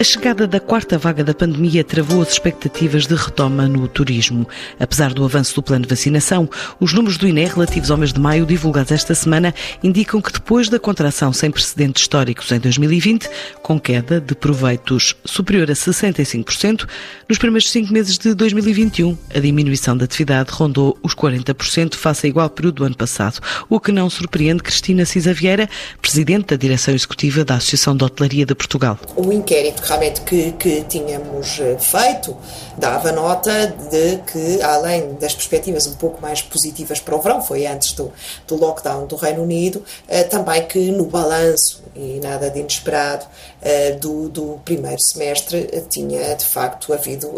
[0.00, 4.48] A chegada da quarta vaga da pandemia travou as expectativas de retoma no turismo.
[4.78, 6.48] Apesar do avanço do plano de vacinação,
[6.80, 10.70] os números do INE relativos ao mês de maio, divulgados esta semana, indicam que depois
[10.70, 13.28] da contração sem precedentes históricos em 2020,
[13.62, 16.88] com queda de proveitos superior a 65%,
[17.28, 22.30] nos primeiros cinco meses de 2021, a diminuição da atividade rondou os 40% face a
[22.30, 25.68] igual período do ano passado, o que não surpreende Cristina Cisa Vieira,
[26.00, 28.98] presidente da direção executiva da Associação de Hotelaria de Portugal.
[29.14, 32.36] O inquérito realmente que, que tínhamos eh, feito
[32.78, 37.66] dava nota de que, além das perspectivas um pouco mais positivas para o verão, foi
[37.66, 38.12] antes do,
[38.46, 43.26] do lockdown do Reino Unido, eh, também que no balanço, e nada de inesperado,
[43.60, 47.28] eh, do, do primeiro semestre tinha de facto havido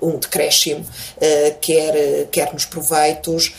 [0.00, 0.84] um decréscimo,
[1.60, 3.54] quer, quer nos proveitos,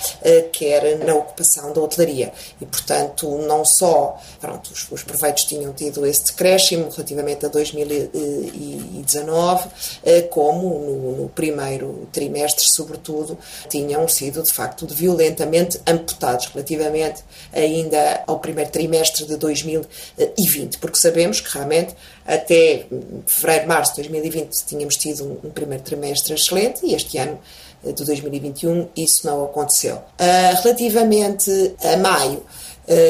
[0.52, 2.34] quer na ocupação da hotelaria.
[2.60, 7.50] E, portanto, não só pronto, os, os proveitos tinham tido esse decréscimo relativamente a
[7.84, 9.70] 2019,
[10.04, 13.38] eh, como no, primeiro trimestre, sobretudo,
[13.70, 21.42] tinham sido de facto violentamente amputados relativamente ainda ao primeiro trimestre de 2020, porque sabemos
[21.42, 22.86] que realmente até
[23.28, 27.40] fevereiro, março de 2020 tínhamos tido um, primeiro trimestre excelente e este ano
[27.84, 29.96] eh, de 2021 isso não aconteceu.
[29.96, 32.44] Uh, relativamente a maio,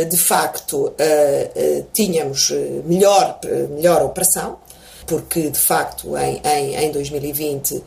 [0.09, 2.51] de facto, uh, tínhamos
[2.85, 3.39] melhor,
[3.71, 4.57] melhor operação,
[5.05, 7.83] porque de facto em, em, em 2020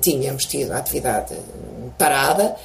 [0.00, 1.34] tínhamos tido a atividade
[1.98, 2.56] parada,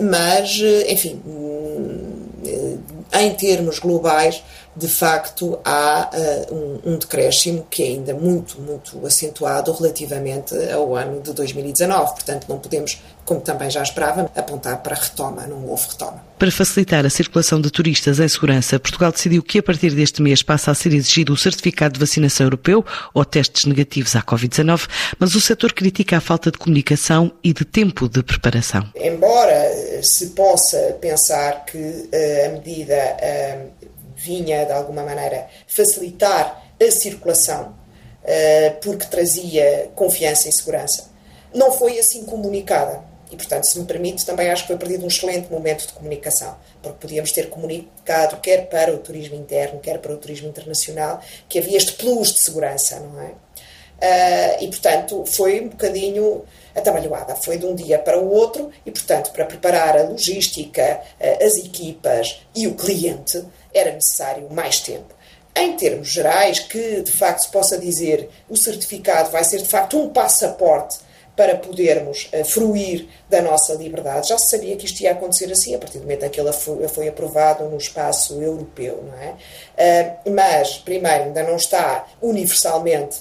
[0.00, 2.28] mas, enfim, hum,
[3.12, 4.42] em termos globais,
[4.76, 10.94] de facto há uh, um, um decréscimo que é ainda muito, muito acentuado relativamente ao
[10.96, 12.12] ano de 2019.
[12.12, 16.22] Portanto, não podemos, como também já esperava, apontar para retoma, não houve retoma.
[16.38, 20.42] Para facilitar a circulação de turistas em segurança, Portugal decidiu que a partir deste mês
[20.42, 22.84] passa a ser exigido o certificado de vacinação europeu
[23.14, 24.88] ou testes negativos à Covid-19,
[25.18, 28.84] mas o setor critica a falta de comunicação e de tempo de preparação.
[28.96, 33.83] Embora se possa pensar que uh, a medida uh,
[34.24, 37.74] vinha, de alguma maneira, facilitar a circulação,
[38.24, 41.10] eh, porque trazia confiança e segurança,
[41.54, 43.02] não foi assim comunicada.
[43.30, 46.56] E, portanto, se me permite, também acho que foi perdido um excelente momento de comunicação,
[46.82, 51.58] porque podíamos ter comunicado, quer para o turismo interno, quer para o turismo internacional, que
[51.58, 53.32] havia este plus de segurança, não é?
[53.94, 57.36] Uh, e, portanto, foi um bocadinho atabalhoada.
[57.36, 61.56] Foi de um dia para o outro e, portanto, para preparar a logística, uh, as
[61.56, 65.14] equipas e o cliente, era necessário mais tempo.
[65.56, 69.98] Em termos gerais, que de facto se possa dizer o certificado vai ser de facto
[69.98, 70.98] um passaporte
[71.36, 74.28] para podermos uh, fruir da nossa liberdade.
[74.28, 76.52] Já se sabia que isto ia acontecer assim, a partir do momento em que ele
[76.52, 79.30] foi, aprovado no espaço europeu, não é?
[80.24, 83.18] Uh, mas, primeiro, ainda não está universalmente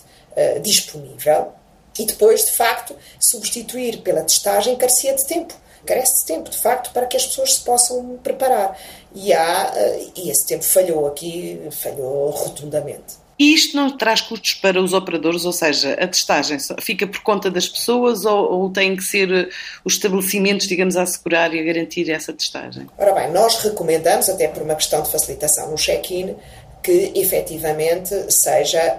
[0.64, 1.54] disponível
[1.98, 5.54] e depois, de facto, substituir pela testagem carecia de tempo
[5.86, 8.78] carece de tempo, de facto, para que as pessoas se possam preparar.
[9.14, 13.22] E, há, eh, e esse tempo falhou aqui, falhou rotundamente.
[13.38, 17.50] E isto não traz custos para os operadores, ou seja, a testagem fica por conta
[17.50, 19.50] das pessoas ou, ou têm que ser eh,
[19.84, 22.88] os estabelecimentos, digamos, a assegurar e a garantir essa testagem?
[22.98, 26.36] Ora bem, nós recomendamos, até por uma questão de facilitação no check-in,
[26.82, 28.98] que efetivamente seja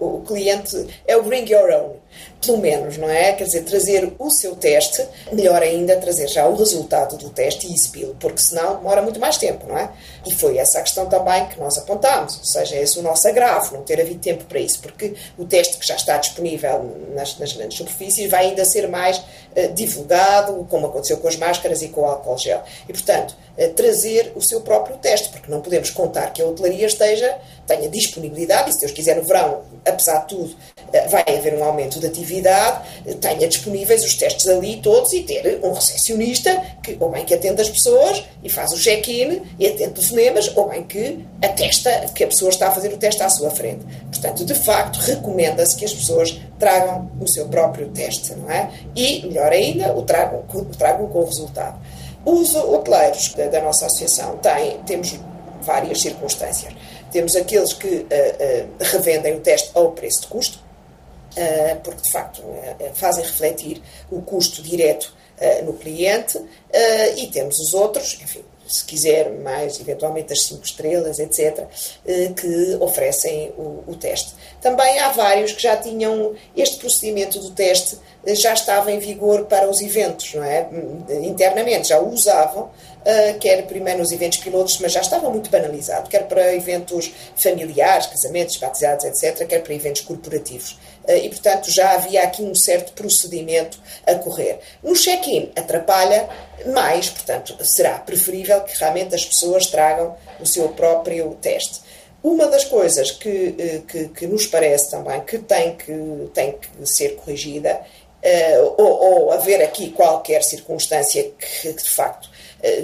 [0.00, 0.76] uh, o cliente,
[1.06, 2.05] é o bring your own
[2.40, 3.32] pelo menos, não é?
[3.32, 7.74] Quer dizer, trazer o seu teste, melhor ainda trazer já o resultado do teste e
[7.74, 9.90] expilo, porque senão demora muito mais tempo, não é?
[10.26, 13.26] E foi essa a questão também que nós apontámos, ou seja, esse é o nosso
[13.28, 17.38] agravo, não ter havido tempo para isso, porque o teste que já está disponível nas,
[17.38, 21.88] nas grandes superfícies vai ainda ser mais uh, divulgado, como aconteceu com as máscaras e
[21.88, 22.62] com o álcool gel.
[22.88, 26.86] E, portanto, uh, trazer o seu próprio teste, porque não podemos contar que a hotelaria
[26.86, 31.54] esteja, tenha disponibilidade, e se Deus quiser no verão, apesar de tudo, uh, vai haver
[31.54, 32.82] um aumento de atividade
[33.20, 37.62] tenha disponíveis os testes ali todos e ter um recepcionista que, ou bem que atende
[37.62, 42.26] as pessoas e faz o check-in e atende telefonemas, ou bem que atesta que a
[42.26, 43.84] pessoa está a fazer o teste à sua frente.
[44.10, 48.70] Portanto, de facto, recomenda-se que as pessoas tragam o seu próprio teste, não é?
[48.94, 51.78] E, melhor ainda, o tragam, o tragam com o resultado.
[52.24, 55.18] Os hoteleiros da, da nossa associação têm, temos
[55.62, 56.72] várias circunstâncias.
[57.10, 60.65] Temos aqueles que uh, uh, revendem o teste ao preço de custo,
[61.82, 62.42] porque de facto
[62.80, 66.40] eh, fazem refletir o custo direto eh, no cliente,
[67.16, 71.66] e temos os outros, enfim, se quiser, mais eventualmente as 5 estrelas, etc.,
[72.06, 74.34] eh, que oferecem o, o, teste.
[74.60, 79.44] Também há vários que já tinham este procedimento do teste, eh, já estava em vigor
[79.46, 80.68] para os eventos, não é?
[81.22, 82.70] Internamente já o usavam,
[83.38, 88.56] quer primeiro nos eventos pilotos, mas já estava muito banalizado, quer para eventos familiares, casamentos,
[88.56, 90.76] batizados, etc., quer para eventos corporativos.
[91.08, 94.58] Uh, e, portanto, já havia aqui um certo procedimento a correr.
[94.82, 96.28] No check-in, atrapalha
[96.66, 101.80] mais, portanto, será preferível que realmente as pessoas tragam o seu próprio teste.
[102.22, 106.88] Uma das coisas que, eh, que, que, nos parece também que tem que, tem que
[106.88, 107.80] ser corrigida,
[108.22, 112.34] uh, ou, ou, haver aqui qualquer circunstância que, de facto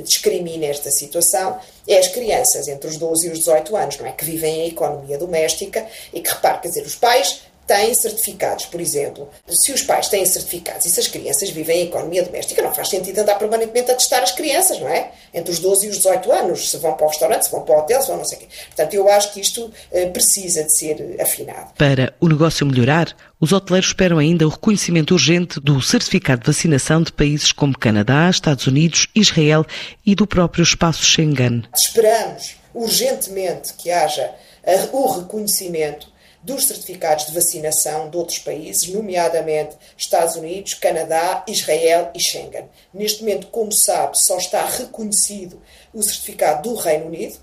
[0.05, 1.59] discrimine esta situação,
[1.89, 4.13] é as crianças entre os 12 e os 18 anos, não é?
[4.13, 8.81] Que vivem a economia doméstica e que, repare, quer dizer, os pais têm certificados, por
[8.81, 9.29] exemplo.
[9.49, 12.89] Se os pais têm certificados e se as crianças vivem em economia doméstica, não faz
[12.89, 15.11] sentido andar permanentemente a testar as crianças, não é?
[15.33, 17.75] Entre os 12 e os 18 anos, se vão para o restaurante, se vão para
[17.75, 18.49] o hotel, se vão não sei o quê.
[18.67, 21.73] Portanto, eu acho que isto eh, precisa de ser afinado.
[21.77, 27.03] Para o negócio melhorar, os hoteleiros esperam ainda o reconhecimento urgente do certificado de vacinação
[27.03, 29.65] de países como Canadá, Estados Unidos, Israel
[30.05, 31.65] e do próprio espaço Schengen.
[31.75, 34.31] Esperamos urgentemente que haja
[34.63, 36.12] eh, o reconhecimento
[36.43, 42.69] dos certificados de vacinação de outros países, nomeadamente Estados Unidos, Canadá, Israel e Schengen.
[42.93, 45.63] Neste momento, como sabe, só está reconhecido
[45.95, 47.39] o certificado do Reino Unido.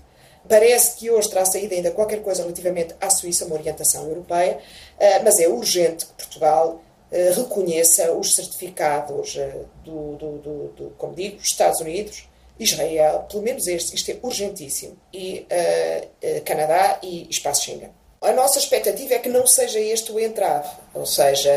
[0.48, 4.58] Parece que hoje terá saído ainda qualquer coisa relativamente à Suíça, uma orientação europeia,
[4.98, 10.90] eh, mas é urgente que Portugal eh, reconheça os certificados eh, do, do, do, do
[10.98, 17.26] como digo, Estados Unidos, Israel, pelo menos este, isto é urgentíssimo, e uh, Canadá e
[17.30, 17.90] Espaço Schengen.
[18.22, 21.50] A nossa expectativa é que não seja este o entrave, ou seja,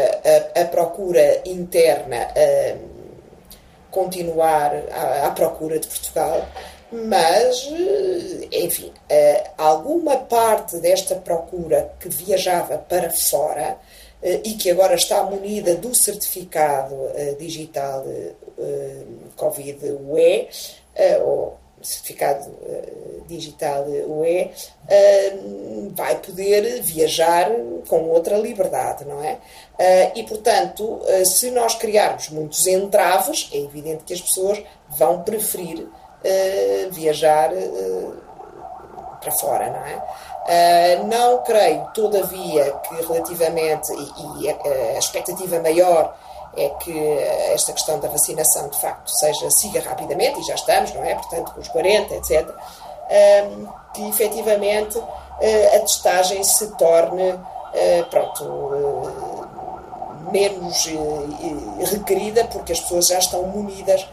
[0.55, 2.77] a, a procura interna a
[3.91, 6.47] continuar à, à, procura de Portugal,
[6.89, 7.69] mas,
[8.49, 8.93] enfim,
[9.57, 13.77] alguma parte desta procura que viajava para fora
[14.23, 16.95] e que agora está munida do certificado
[17.37, 18.05] digital
[19.35, 20.47] Covid-UE,
[21.25, 27.51] ou certificado uh, digital UE, uh, vai poder viajar
[27.87, 29.37] com outra liberdade, não é?
[30.15, 34.63] E, portanto, se nós criarmos muitos entraves, é evidente que as pessoas
[34.97, 35.87] vão preferir
[36.91, 37.51] viajar
[39.19, 41.03] para fora, não é?
[41.03, 46.15] não creio, todavia, que relativamente, e, e a, a expectativa maior
[46.55, 46.97] é que
[47.53, 51.15] esta questão da vacinação, de facto, seja, siga rapidamente, e já estamos, não é?
[51.15, 52.47] Portanto, com os 40, etc.,
[53.03, 60.87] um, que efetivamente uh, a testagem se torne, uh, pronto, uh, menos
[61.91, 64.07] requerida, porque as pessoas já estão munidas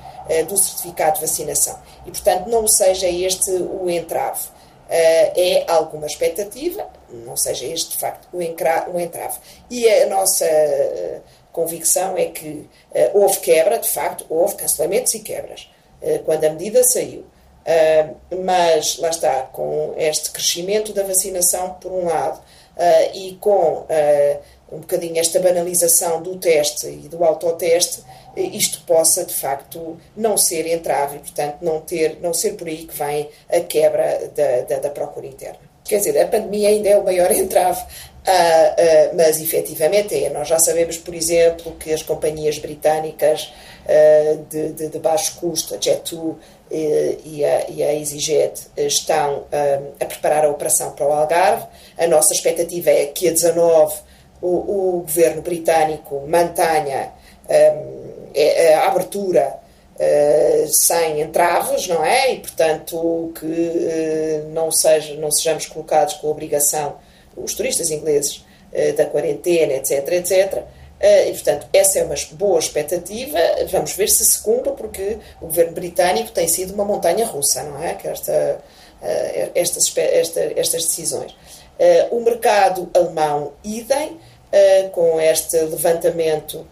[0.49, 1.79] do certificado de vacinação.
[2.05, 4.49] E, portanto, não seja este o entrave.
[4.89, 9.39] é alguma expectativa, não seja este, de facto, o, entrave.
[9.71, 10.45] E a nossa
[11.53, 15.71] convicção é que uh, houve quebra, de facto, houve cancelamentos e quebras,
[16.03, 17.21] uh, quando a medida saiu.
[17.21, 22.41] Uh, mas, lá está, com este crescimento da vacinação, por um lado,
[23.13, 23.85] e com
[24.73, 28.03] um bocadinho esta banalização do teste e do autoteste,
[28.37, 32.97] isto possa, de facto, não ser entrave portanto, não, ter, não ser por aí que
[32.97, 35.59] vem a quebra da, da, da procura interna.
[35.85, 37.85] Quer dizer, a pandemia ainda é o maior entrave
[38.21, 40.29] Uh, uh, mas efetivamente é.
[40.29, 43.51] Nós já sabemos, por exemplo, que as companhias britânicas
[43.87, 46.37] uh, de, de, de, baixo custo, a Jet2
[46.71, 49.45] e a, e a EasyJet, estão
[49.99, 51.67] a preparar a operação para o Algarve.
[51.99, 53.93] A nossa expectativa é que a 19
[54.41, 57.11] o, o governo britânico mantenha
[57.49, 59.59] um, a abertura
[60.69, 62.35] sem entraves, não é?
[62.35, 66.95] E, portanto, que não, seja, não sejamos colocados com a obrigação
[67.37, 70.63] os turistas ingleses eh, da quarentena, etc, etc.
[71.01, 73.39] Eh, e, portanto, essa é uma boa expectativa.
[73.69, 77.83] Vamos ver se se cumpre, porque o governo britânico tem sido uma montanha russa, não
[77.83, 77.97] é?
[79.03, 81.35] Eh, estas, esta, estas decisões.
[82.11, 84.21] O mercado alemão, idem,
[84.93, 86.67] com este levantamento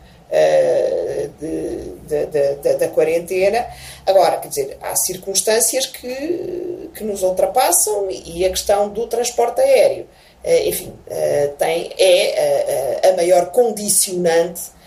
[2.79, 3.67] da quarentena.
[4.05, 10.07] Agora, quer dizer, há circunstâncias que, que nos ultrapassam e a questão do transporte aéreo
[10.45, 14.79] enfim, eh, tem, é eh, a maior condicionante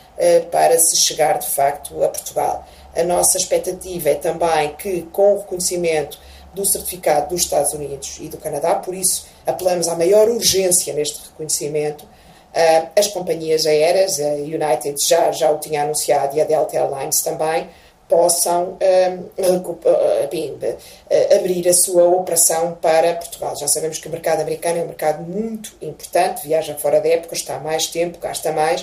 [0.51, 2.67] para se chegar de facto a Portugal.
[2.96, 6.20] A nossa expectativa é também que, com o reconhecimento
[6.53, 11.27] do certificado dos Estados Unidos e do Canadá, por isso apelamos à maior urgência neste
[11.29, 12.08] reconhecimento.
[12.96, 17.67] As companhias aéreas, a United já, já o tinha anunciado e a Delta Airlines também,
[18.12, 18.77] possam
[21.34, 23.56] abrir a sua operação para Portugal.
[23.56, 27.34] Já sabemos que o mercado americano é um mercado muito importante, viaja fora da época,
[27.34, 28.82] está mais tempo, gasta mais.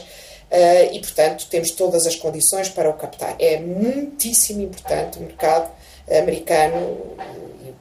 [0.51, 3.37] Uh, e, portanto, temos todas as condições para o captar.
[3.39, 5.71] É muitíssimo importante o mercado
[6.11, 6.97] americano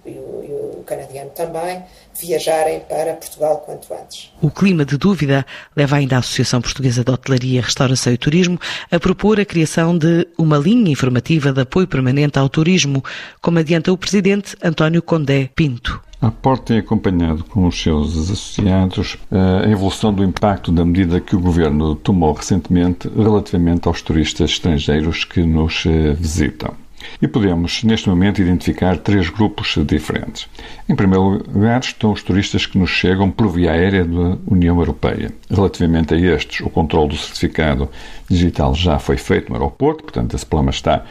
[0.08, 1.84] e, e, e, o canadiano também
[2.20, 4.32] viajarem para Portugal quanto antes.
[4.42, 5.46] O clima de dúvida
[5.76, 8.60] leva ainda a Associação Portuguesa de Hotelaria, Restauração e Turismo
[8.92, 13.04] a propor a criação de uma linha informativa de apoio permanente ao turismo,
[13.42, 16.02] como adianta o presidente António Condé Pinto.
[16.20, 21.22] A PORT tem acompanhado com os seus associados eh, a evolução do impacto da medida
[21.22, 26.74] que o Governo tomou recentemente relativamente aos turistas estrangeiros que nos eh, visitam.
[27.22, 30.48] E podemos, neste momento, identificar três grupos diferentes.
[30.88, 35.32] Em primeiro lugar, estão os turistas que nos chegam por via aérea da União Europeia.
[35.50, 37.90] Relativamente a estes, o controle do certificado
[38.30, 41.04] digital já foi feito no aeroporto, portanto, esse problema está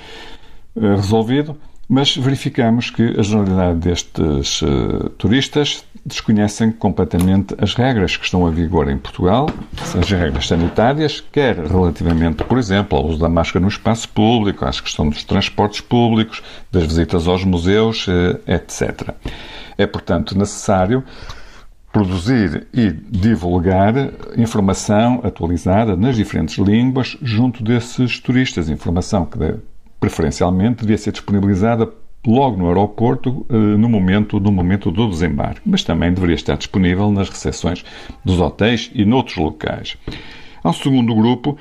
[0.76, 1.56] eh, resolvido.
[1.88, 8.50] Mas verificamos que a generalidade destes uh, turistas desconhecem completamente as regras que estão a
[8.50, 9.48] vigor em Portugal,
[9.96, 14.70] as regras sanitárias, quer relativamente, por exemplo, ao uso da máscara no espaço público, à
[14.70, 19.14] questão dos transportes públicos, das visitas aos museus, uh, etc.
[19.78, 21.04] É, portanto, necessário
[21.92, 23.94] produzir e divulgar
[24.36, 29.38] informação atualizada nas diferentes línguas junto desses turistas, informação que
[30.06, 31.92] preferencialmente devia ser disponibilizada
[32.24, 37.10] logo no aeroporto, eh, no momento, no momento do desembarque, mas também deveria estar disponível
[37.10, 37.84] nas recepções
[38.24, 39.96] dos hotéis e noutros locais.
[40.64, 41.58] Um segundo grupo,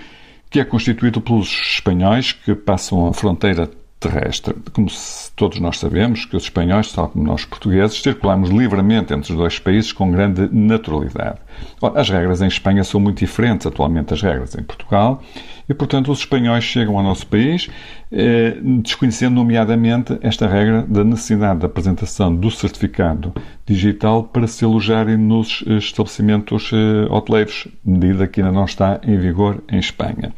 [0.49, 4.53] que é constituído pelos espanhóis que passam a fronteira terrestre.
[4.73, 4.87] Como
[5.35, 9.59] todos nós sabemos, que os espanhóis, tal como nós portugueses, circulamos livremente entre os dois
[9.59, 11.39] países com grande naturalidade.
[11.81, 15.21] Ora, as regras em Espanha são muito diferentes atualmente das regras em Portugal
[15.67, 17.69] e, portanto, os espanhóis chegam ao nosso país
[18.11, 23.33] eh, desconhecendo, nomeadamente, esta regra da necessidade da apresentação do certificado
[23.65, 29.63] digital para se alojarem nos estabelecimentos eh, hoteleiros, medida que ainda não está em vigor
[29.71, 30.33] em Espanha.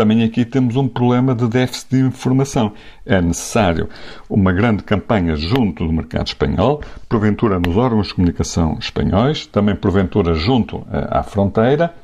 [0.00, 2.72] Também aqui temos um problema de déficit de informação.
[3.04, 3.86] É necessário
[4.30, 10.32] uma grande campanha junto do mercado espanhol, porventura nos órgãos de comunicação espanhóis, também porventura
[10.32, 11.94] junto eh, à fronteira,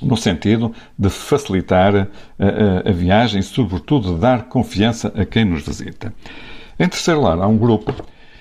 [0.00, 2.06] no sentido de facilitar a,
[2.38, 6.14] a, a viagem e, sobretudo, dar confiança a quem nos visita.
[6.78, 7.92] Em terceiro lugar, há um grupo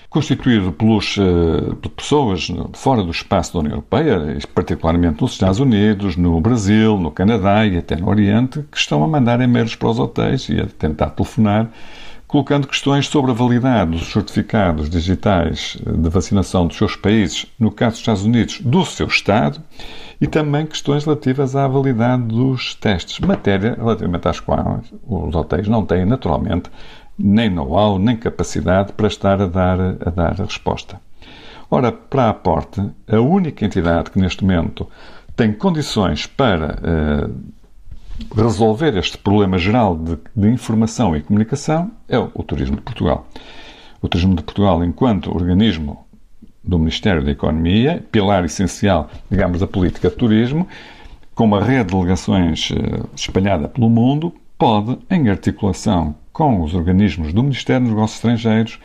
[0.10, 6.16] constituído pelos, uh, por pessoas fora do espaço da União Europeia, particularmente nos Estados Unidos,
[6.16, 10.00] no Brasil, no Canadá e até no Oriente, que estão a mandar e-mails para os
[10.00, 11.70] hotéis e a tentar telefonar,
[12.28, 17.94] colocando questões sobre a validade dos certificados digitais de vacinação dos seus países, no caso
[17.94, 19.62] dos Estados Unidos, do seu Estado,
[20.22, 25.86] e também questões relativas à validade dos testes, matéria relativamente às quais os hotéis não
[25.86, 26.70] têm, naturalmente,
[27.20, 31.00] nem know-how, nem capacidade para estar a dar a, dar a resposta.
[31.70, 34.88] Ora, para a Aporte, a única entidade que neste momento
[35.36, 42.32] tem condições para uh, resolver este problema geral de, de, informação e comunicação é o,
[42.34, 43.28] o Turismo de Portugal.
[44.02, 46.06] O Turismo de Portugal, enquanto organismo
[46.64, 50.68] do Ministério da Economia, pilar essencial, digamos, da política de turismo,
[51.36, 57.34] com uma rede de delegações uh, espalhada pelo mundo, pode, em articulação com os organismos
[57.34, 58.80] do Ministério dos Negócios Estrangeiros,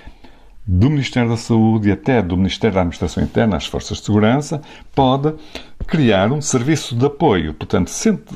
[0.66, 4.60] do Ministério da Saúde e até do Ministério da Administração Interna, as Forças de Segurança,
[4.92, 5.32] pode
[5.86, 7.92] criar um serviço de apoio, portanto,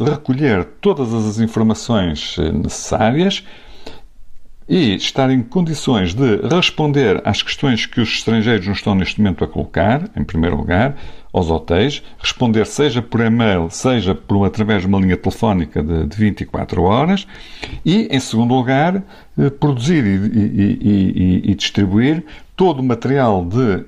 [0.08, 3.44] recolher todas as informações eh, necessárias
[4.68, 9.42] e estar em condições de responder às questões que os estrangeiros nos estão neste momento
[9.42, 10.96] a colocar, em primeiro lugar,
[11.38, 16.16] aos hotéis, responder seja por e-mail, seja por através de uma linha telefónica de, de
[16.16, 17.26] 24 horas
[17.84, 19.02] e, em segundo lugar,
[19.38, 22.24] eh, produzir e, e, e, e distribuir
[22.56, 23.84] todo o material de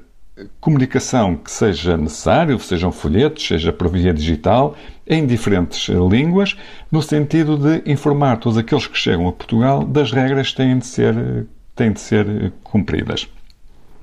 [0.60, 4.76] comunicação que seja necessário, sejam folhetos, seja por via digital,
[5.06, 6.56] em diferentes eh, línguas,
[6.90, 10.86] no sentido de informar todos aqueles que chegam a Portugal das regras que têm de
[10.86, 13.28] ser, eh, têm de ser cumpridas.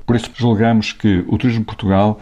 [0.06, 2.20] Por isso, julgamos que o Turismo Portugal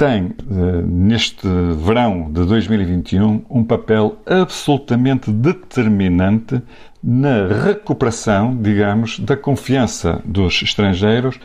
[0.00, 6.62] tem, eh, neste verão de 2021, um papel absolutamente determinante
[7.04, 11.38] na recuperação, digamos, da confiança dos estrangeiros,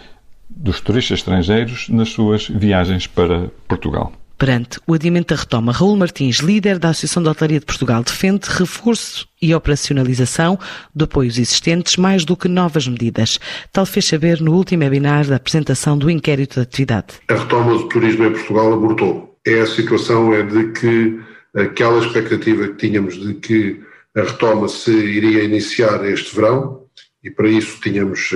[0.49, 4.13] dos turistas estrangeiros, nas suas viagens para Portugal.
[4.37, 8.49] Perante o adiamento da retoma, Raul Martins, líder da Associação de Hotelaria de Portugal, defende
[8.49, 10.59] reforço e operacionalização
[10.93, 13.39] de apoios existentes mais do que novas medidas.
[13.71, 17.15] Tal fez saber no último webinar da apresentação do inquérito de atividade.
[17.29, 19.37] A retoma do turismo em Portugal abortou.
[19.45, 21.19] É a situação é de que
[21.55, 23.81] aquela expectativa que tínhamos de que
[24.15, 26.81] a retoma se iria iniciar este verão
[27.23, 28.31] e para isso tínhamos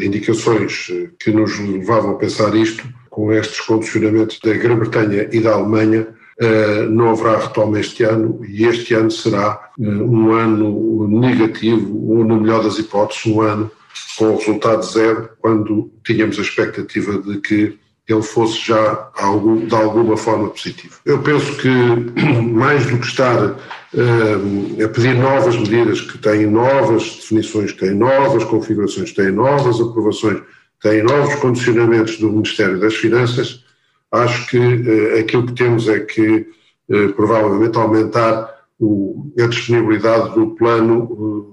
[0.00, 0.86] indicações
[1.18, 6.06] que nos levavam a pensar isto, com estes condicionamentos da Grã-Bretanha e da Alemanha,
[6.88, 12.62] não haverá retoma este ano e este ano será um ano negativo, ou no melhor
[12.62, 13.70] das hipóteses, um ano
[14.16, 17.78] com resultado zero, quando tínhamos a expectativa de que
[18.12, 20.96] ele fosse já algum, de alguma forma positivo.
[21.04, 21.68] Eu penso que,
[22.42, 27.94] mais do que estar uh, a pedir novas medidas que têm novas definições, que têm
[27.94, 30.42] novas configurações, que têm novas aprovações,
[30.80, 33.64] têm novos condicionamentos do Ministério das Finanças,
[34.12, 36.46] acho que uh, aquilo que temos é que
[36.88, 41.50] uh, provavelmente aumentar o, a disponibilidade do plano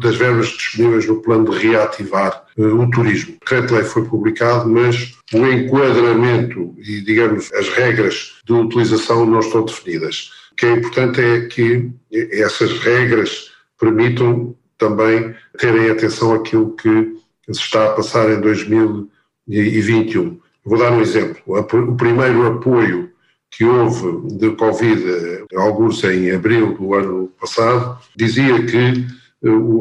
[0.00, 3.34] das verbas disponíveis no plano de reativar o turismo.
[3.34, 9.64] O decreto-lei foi publicado, mas o enquadramento e, digamos, as regras de utilização não estão
[9.64, 10.30] definidas.
[10.52, 17.16] O que é importante é que essas regras permitam também terem atenção àquilo que
[17.52, 20.38] se está a passar em 2021.
[20.64, 21.36] Vou dar um exemplo.
[21.46, 23.10] O primeiro apoio
[23.50, 29.06] que houve de Covid, eh, alguns em abril do ano passado, dizia que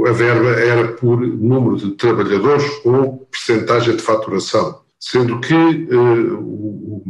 [0.08, 7.01] a verba era por número de trabalhadores ou percentagem de faturação, sendo que o,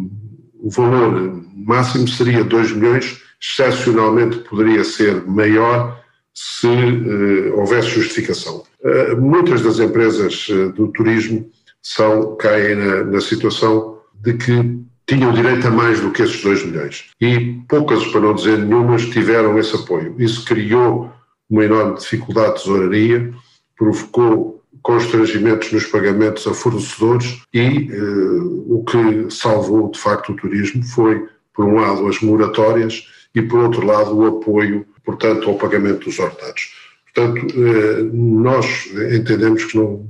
[0.59, 6.02] o, valor máximo seria 2 milhões, excepcionalmente poderia ser maior
[6.33, 8.63] se uh, houvesse justificação.
[8.81, 11.49] Uh, muitas das empresas do turismo
[11.81, 16.65] são, caem na, na situação de que tinham direito a mais do que esses 2
[16.65, 17.05] milhões.
[17.19, 20.15] E poucas, para não dizer nenhumas, tiveram esse apoio.
[20.17, 21.11] Isso criou
[21.49, 23.33] uma enorme dificuldade de tesouraria,
[23.77, 30.83] provocou constrangimentos nos pagamentos a fornecedores e eh, o que salvou de facto o turismo
[30.83, 36.05] foi, por um lado, as moratórias e, por outro lado, o apoio, portanto, ao pagamento
[36.05, 36.73] dos ordenados.
[37.13, 40.07] Portanto, eh, nós entendemos que não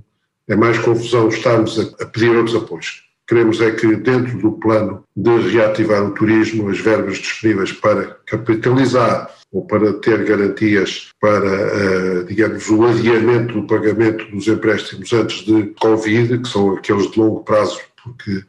[0.48, 3.04] é mais confusão estarmos a, pedir outros apoios.
[3.28, 9.30] Queremos é que, dentro do plano de reativar o turismo, as verbas disponíveis para capitalizar
[9.52, 15.68] ou para ter garantias para, eh, digamos, o adiamento do pagamento dos empréstimos antes de
[15.80, 18.44] Covid, que são aqueles de longo prazo, porque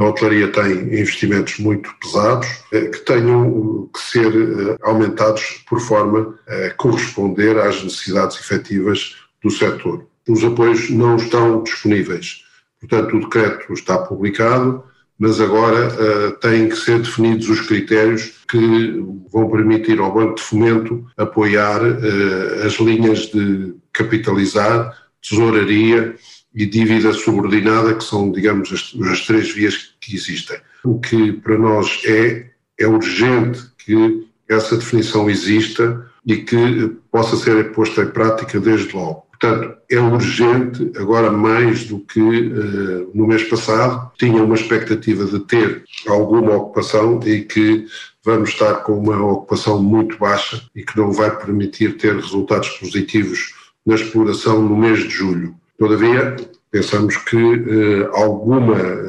[0.00, 6.38] a hotelaria tem investimentos muito pesados, eh, que tenham que ser eh, aumentados por forma
[6.48, 10.06] a corresponder às necessidades efetivas do setor.
[10.26, 12.44] Os apoios não estão disponíveis.
[12.80, 14.82] Portanto, o decreto está publicado,
[15.18, 20.42] mas agora uh, têm que ser definidos os critérios que vão permitir ao Banco de
[20.42, 26.16] Fomento apoiar uh, as linhas de capitalizar, tesouraria
[26.54, 30.58] e dívida subordinada, que são, digamos, as, as três vias que existem.
[30.84, 37.72] O que para nós é, é urgente que essa definição exista e que possa ser
[37.72, 39.26] posta em prática desde logo.
[39.30, 45.40] Portanto, é urgente, agora mais do que uh, no mês passado, tinha uma expectativa de
[45.40, 47.86] ter alguma ocupação e que
[48.22, 53.54] vamos estar com uma ocupação muito baixa e que não vai permitir ter resultados positivos
[53.86, 55.54] na exploração no mês de julho.
[55.80, 56.36] Todavia,
[56.70, 58.60] pensamos que uh, alguma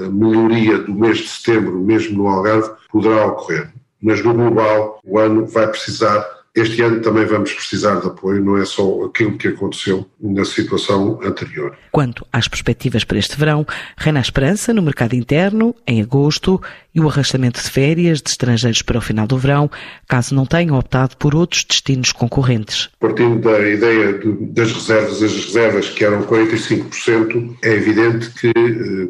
[0.09, 3.73] melhoria do mês de setembro, mesmo no Algarve, poderá ocorrer.
[4.01, 8.57] Mas no global, o ano vai precisar este ano também vamos precisar de apoio, não
[8.57, 11.77] é só aquilo que aconteceu na situação anterior.
[11.91, 16.61] Quanto às perspectivas para este verão, reina a esperança no mercado interno, em agosto,
[16.93, 19.71] e o arrastamento de férias de estrangeiros para o final do verão,
[20.09, 22.89] caso não tenham optado por outros destinos concorrentes.
[22.99, 29.07] Partindo da ideia de, das reservas, as reservas que eram 45%, é evidente que eh,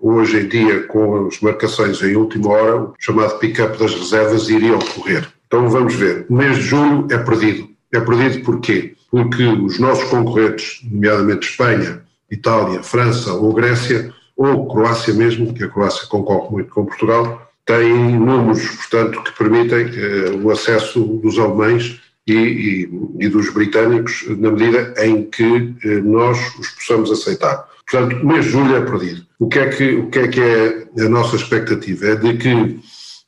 [0.00, 4.74] hoje em dia, com as marcações em última hora, o chamado pick-up das reservas iria
[4.74, 5.28] ocorrer.
[5.52, 6.24] Então vamos ver.
[6.30, 7.68] O mês de julho é perdido.
[7.92, 8.94] É perdido porquê?
[9.10, 15.68] Porque os nossos concorrentes, nomeadamente Espanha, Itália, França ou Grécia, ou Croácia mesmo, que a
[15.68, 22.00] Croácia concorre muito com Portugal, têm números, portanto, que permitem eh, o acesso dos alemães
[22.26, 27.68] e, e, e, dos britânicos na medida em que eh, nós os possamos aceitar.
[27.86, 29.26] Portanto, o mês de julho é perdido.
[29.38, 32.06] O que é que, o que, é, que é a nossa expectativa?
[32.06, 32.80] É de que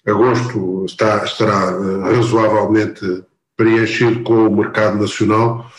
[0.07, 3.25] Agosto está, estará eh, razoavelmente
[3.57, 5.71] preenchido com o mercado nacional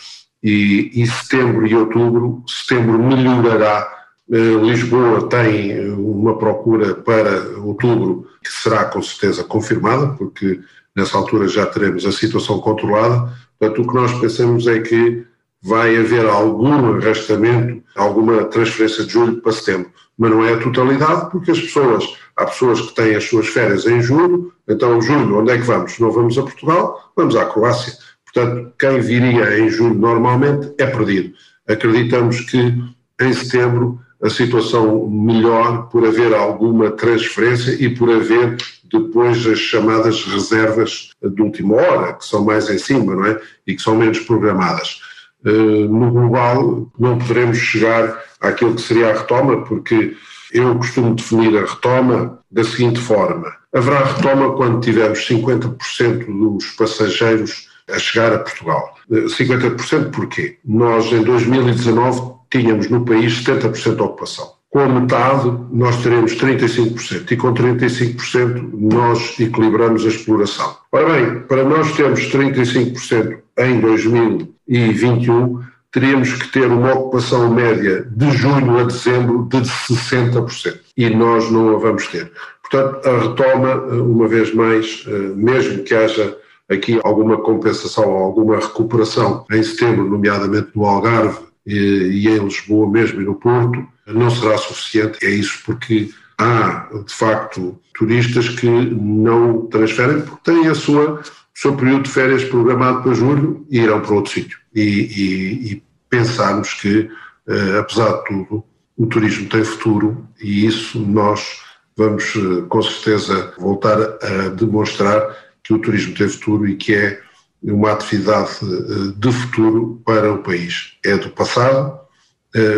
[0.42, 3.88] e, e setembro e outubro, setembro melhorará.
[4.30, 10.60] Eh, Lisboa tem eh, uma procura para outubro que será com certeza confirmada, porque
[10.94, 13.32] nessa altura já teremos a situação controlada.
[13.58, 15.24] Portanto, o que nós pensamos é que
[15.66, 21.30] vai haver algum arrastamento, alguma transferência de julho para setembro, mas não é a totalidade,
[21.30, 22.04] porque as pessoas
[22.36, 25.98] Há pessoas que têm as suas férias em julho, então julho, onde é que vamos?
[25.98, 27.94] Não vamos a Portugal, vamos à Croácia.
[28.24, 31.32] Portanto, quem viria em julho normalmente é perdido.
[31.66, 32.74] acreditamos que
[33.22, 40.22] em setembro a situação melhor por haver alguma transferência e por haver depois as chamadas
[40.24, 43.40] reservas de última hora, que são mais em cima, não é?
[43.66, 45.00] E que são menos programadas.
[45.44, 50.16] Eh, no global, não poderemos chegar àquilo que seria a retoma, porque
[50.52, 57.68] eu costumo definir a retoma da seguinte forma: haverá retoma quando tivermos 50% dos passageiros
[57.88, 58.94] a chegar a Portugal.
[59.10, 60.58] 50% eh, porquê?
[60.64, 64.56] Nós, em 2019, tínhamos no país 70% de ocupação.
[64.70, 70.76] Com a metade, nós teremos 35%, e com 35% nós equilibramos a exploração.
[70.90, 78.30] Ora bem, para nós termos 35% em 2021, teríamos que ter uma ocupação média de
[78.32, 80.80] julho a dezembro de 60%.
[80.96, 82.30] E nós não a vamos ter.
[82.62, 86.36] Portanto, a retoma, uma vez mais, eh, mesmo que haja
[86.68, 93.24] aqui alguma compensação alguma recuperação em setembro, nomeadamente no Algarve e em Lisboa mesmo e
[93.24, 95.24] no Porto, não será suficiente.
[95.24, 101.22] É isso porque há, de facto, turistas que não transferem porque têm a sua,
[101.56, 104.58] seu período de férias programado para julho e irão para outro sítio.
[104.74, 107.10] E, e, e pensarmos que,
[107.48, 108.64] uh, apesar de tudo,
[108.94, 111.62] o turismo tem futuro e isso nós
[111.96, 117.22] vamos, uh, com certeza, voltar a demonstrar que o turismo tem futuro e que é
[117.62, 120.98] uma atividade uh, de futuro para o país.
[121.02, 122.00] É do passado,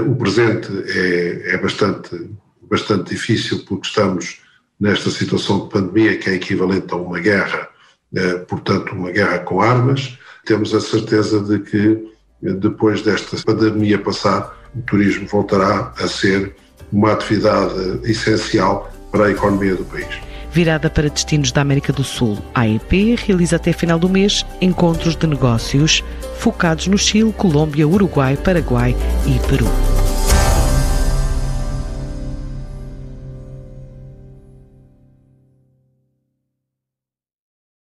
[0.09, 2.31] o presente é, é bastante,
[2.69, 4.41] bastante difícil porque estamos
[4.81, 7.69] nesta situação de pandemia que é equivalente a uma guerra,
[8.49, 10.18] portanto, uma guerra com armas.
[10.47, 12.09] Temos a certeza de que
[12.40, 16.55] depois desta pandemia passar, o turismo voltará a ser
[16.92, 20.09] uma atividade essencial para a economia do país.
[20.51, 25.14] Virada para destinos da América do Sul, a AEP realiza até final do mês encontros
[25.14, 26.03] de negócios
[26.38, 29.66] focados no Chile, Colômbia, Uruguai, Paraguai e Peru.